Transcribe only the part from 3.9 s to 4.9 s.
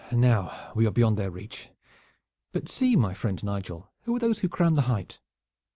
who are those who crown the